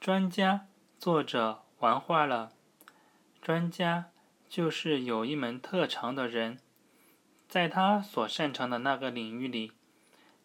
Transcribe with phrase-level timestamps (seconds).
[0.00, 2.52] 专家，作者玩坏了。
[3.42, 4.10] 专家
[4.48, 6.60] 就是有一门特长的人，
[7.48, 9.72] 在他所擅长的那个领域里，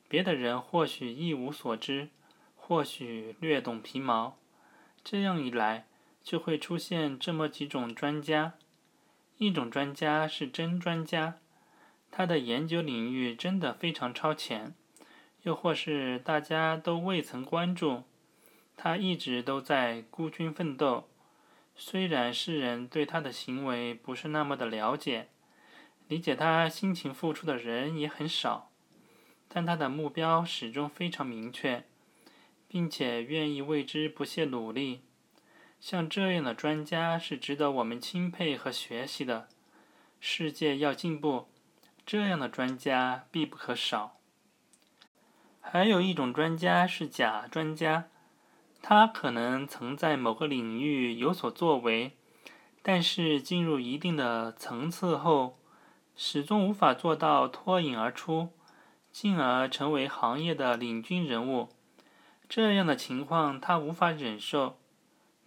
[0.07, 2.09] 别的人或许一无所知，
[2.55, 4.37] 或许略懂皮毛。
[5.03, 5.85] 这样一来，
[6.23, 8.53] 就会出现这么几种专家：
[9.37, 11.35] 一种专家是真专家，
[12.09, 14.73] 他的研究领域真的非常超前，
[15.43, 18.03] 又或是大家都未曾关注。
[18.75, 21.07] 他一直都在孤军奋斗，
[21.75, 25.29] 虽然世人对他的行为不是那么的了解，
[26.07, 28.71] 理解他辛勤付出的人也很少，
[29.47, 31.85] 但他的目标始终非常明确，
[32.67, 35.01] 并且愿意为之不懈努力。
[35.79, 39.49] 像这样的专家是值得我们钦佩和学习的。
[40.19, 41.49] 世界要进步，
[42.05, 44.17] 这样的专家必不可少。
[45.59, 48.09] 还有一种专家是假专家。
[48.85, 52.17] 他可能曾在某个领域有所作为，
[52.81, 55.57] 但是进入一定的层次后，
[56.17, 58.49] 始终无法做到脱颖而出，
[59.09, 61.69] 进而成为行业的领军人物。
[62.49, 64.77] 这样的情况他无法忍受，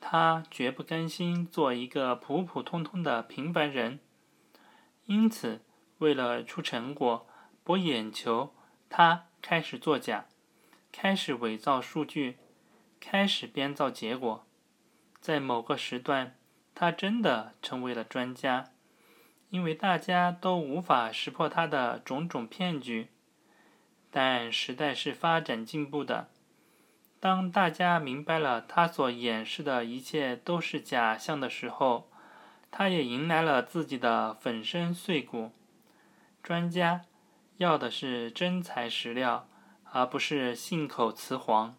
[0.01, 4.01] 他绝不甘心做一个普普通通的平凡人。
[5.05, 5.61] 因此，
[5.99, 7.27] 为了出成果、
[7.63, 8.55] 博眼球，
[8.89, 10.25] 他开始作假，
[10.91, 12.39] 开始伪造数据。
[13.01, 14.47] 开始编造结果，
[15.21, 16.37] 在某个时段，
[16.75, 18.73] 他真的成为了专家，
[19.51, 23.09] 因为大家都无法识破他的种种骗局。
[24.11, 26.29] 但时代是发展进步的，
[27.21, 32.11] 当大家明白了他所掩饰的一切都是假象的时候，
[32.71, 35.53] 他也迎来了自己的粉身碎骨。
[36.43, 37.03] 专家
[37.59, 39.49] 要的是真材实料，
[39.93, 41.77] 而不是信口雌黄。